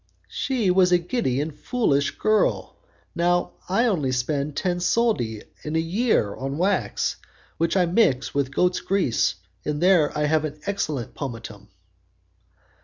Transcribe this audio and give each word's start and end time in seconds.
"She 0.31 0.71
was 0.71 0.91
a 0.91 0.97
giddy, 0.97 1.47
foolish 1.51 2.17
girl. 2.17 2.75
Now, 3.13 3.51
I 3.69 3.83
spend 4.09 4.41
only 4.47 4.53
ten 4.53 4.79
soldi 4.79 5.43
in 5.63 5.73
one 5.75 5.83
year 5.83 6.35
on 6.35 6.57
wax 6.57 7.17
which 7.57 7.77
I 7.77 7.85
mix 7.85 8.33
with 8.33 8.51
goat's 8.51 8.79
grease, 8.79 9.35
and 9.63 9.79
there 9.79 10.11
I 10.17 10.23
have 10.23 10.43
an 10.43 10.59
excellent 10.65 11.13
pomatum." 11.13 11.67